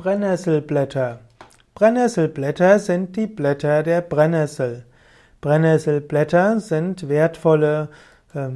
Brennnesselblätter. 0.00 1.20
Brennnesselblätter 1.74 2.78
sind 2.78 3.16
die 3.16 3.26
Blätter 3.26 3.82
der 3.82 4.00
Brennnessel. 4.00 4.86
Brennnesselblätter 5.42 6.58
sind 6.58 7.10
wertvolle 7.10 7.90
äh, 8.32 8.48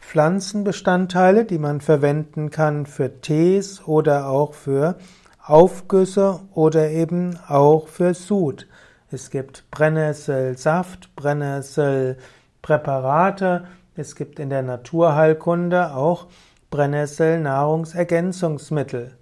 Pflanzenbestandteile, 0.00 1.44
die 1.44 1.58
man 1.58 1.82
verwenden 1.82 2.48
kann 2.48 2.86
für 2.86 3.20
Tees 3.20 3.86
oder 3.86 4.30
auch 4.30 4.54
für 4.54 4.96
Aufgüsse 5.44 6.40
oder 6.54 6.88
eben 6.88 7.38
auch 7.46 7.88
für 7.88 8.14
Sud. 8.14 8.66
Es 9.10 9.28
gibt 9.28 9.70
Brennnesselsaft, 9.70 11.14
Brennnesselpräparate, 11.14 13.66
es 13.96 14.16
gibt 14.16 14.38
in 14.38 14.48
der 14.48 14.62
Naturheilkunde 14.62 15.94
auch 15.94 16.28
Brennnessel-Nahrungsergänzungsmittel. 16.70 19.12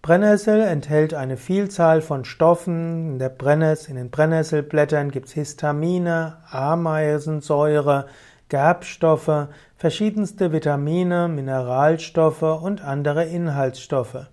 Brennnessel 0.00 0.60
enthält 0.60 1.12
eine 1.12 1.36
Vielzahl 1.36 2.00
von 2.00 2.24
Stoffen. 2.24 3.20
In, 3.20 3.88
in 3.88 3.96
den 3.96 4.10
Brennnesselblättern 4.10 5.10
gibt 5.10 5.26
es 5.26 5.32
Histamine, 5.32 6.38
Ameisensäure, 6.50 8.06
Gerbstoffe, 8.48 9.48
verschiedenste 9.76 10.52
Vitamine, 10.52 11.28
Mineralstoffe 11.28 12.42
und 12.42 12.82
andere 12.82 13.24
Inhaltsstoffe. 13.24 14.26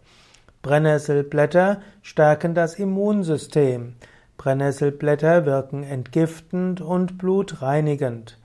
Brennnesselblätter 0.61 1.81
stärken 2.01 2.55
das 2.55 2.75
Immunsystem. 2.75 3.95
Brennnesselblätter 4.37 5.45
wirken 5.45 5.83
entgiftend 5.83 6.79
und 6.79 7.17
blutreinigend. 7.17 8.37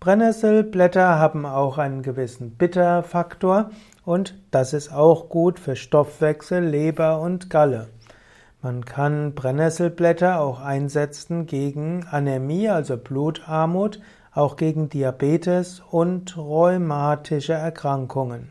Brennnesselblätter 0.00 1.18
haben 1.18 1.44
auch 1.44 1.76
einen 1.76 2.02
gewissen 2.02 2.52
Bitterfaktor 2.52 3.70
und 4.04 4.38
das 4.52 4.72
ist 4.72 4.92
auch 4.92 5.28
gut 5.28 5.58
für 5.58 5.74
Stoffwechsel, 5.74 6.64
Leber 6.64 7.20
und 7.20 7.50
Galle. 7.50 7.88
Man 8.62 8.84
kann 8.84 9.34
Brennnesselblätter 9.34 10.40
auch 10.40 10.60
einsetzen 10.60 11.46
gegen 11.46 12.06
Anämie, 12.08 12.68
also 12.68 12.96
Blutarmut, 12.96 14.00
auch 14.32 14.54
gegen 14.54 14.88
Diabetes 14.88 15.82
und 15.90 16.36
rheumatische 16.36 17.54
Erkrankungen. 17.54 18.50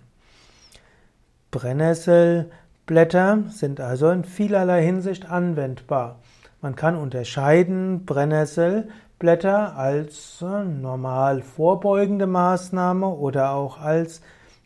Brennnesselblätter 1.52 3.44
sind 3.50 3.80
also 3.80 4.10
in 4.10 4.26
vielerlei 4.26 4.84
Hinsicht 4.84 5.32
anwendbar. 5.32 6.20
Man 6.62 6.76
kann 6.76 6.98
unterscheiden 6.98 8.06
Brennnessel 8.06 8.90
Blätter 9.20 9.76
als 9.76 10.44
äh, 10.44 10.64
normal 10.64 11.42
vorbeugende 11.42 12.28
Maßnahme 12.28 13.08
oder 13.08 13.52
auch 13.52 13.82
als 13.82 14.22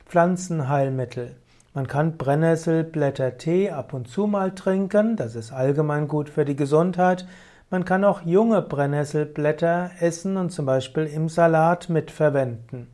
Pflanzenheilmittel. 0.05 1.37
Man 1.73 1.87
kann 1.87 2.17
Brennnesselblättertee 2.17 3.71
ab 3.71 3.93
und 3.93 4.09
zu 4.09 4.27
mal 4.27 4.53
trinken, 4.53 5.15
das 5.15 5.35
ist 5.35 5.53
allgemein 5.53 6.09
gut 6.09 6.27
für 6.27 6.43
die 6.43 6.57
Gesundheit. 6.57 7.25
Man 7.69 7.85
kann 7.85 8.03
auch 8.03 8.23
junge 8.23 8.61
Brennnesselblätter 8.61 9.91
essen 10.01 10.35
und 10.35 10.49
zum 10.49 10.65
Beispiel 10.65 11.05
im 11.05 11.29
Salat 11.29 11.87
mitverwenden. 11.87 12.89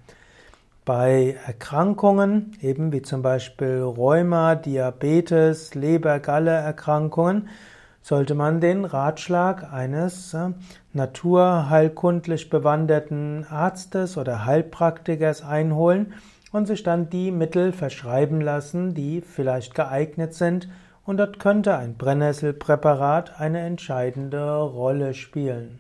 Bei 0.86 1.38
Erkrankungen, 1.48 2.56
eben 2.62 2.92
wie 2.92 3.02
zum 3.02 3.24
Beispiel 3.24 3.82
Rheuma, 3.82 4.54
Diabetes, 4.54 5.74
Leber-Galle-Erkrankungen, 5.74 7.50
sollte 8.08 8.36
man 8.36 8.62
den 8.62 8.86
Ratschlag 8.86 9.74
eines 9.74 10.34
äh, 10.34 10.52
naturheilkundlich 10.94 12.50
bewanderten 12.50 13.46
Arztes 13.50 14.18
oder 14.18 14.46
Heilpraktikers 14.46 15.44
einholen 15.44 16.14
und 16.54 16.68
sich 16.68 16.84
dann 16.84 17.10
die 17.10 17.32
Mittel 17.32 17.74
verschreiben 17.74 18.40
lassen, 18.40 18.94
die 18.94 19.20
vielleicht 19.20 19.76
geeignet 19.76 20.34
sind, 20.34 20.70
und 21.04 21.18
dort 21.18 21.40
könnte 21.40 21.76
ein 21.76 21.96
Brennnesselpräparat 21.96 23.42
eine 23.42 23.60
entscheidende 23.60 24.56
Rolle 24.56 25.14
spielen. 25.14 25.80